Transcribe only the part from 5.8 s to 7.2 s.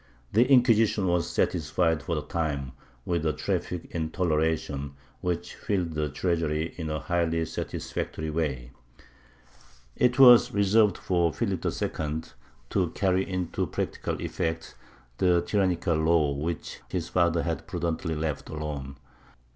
the treasury in a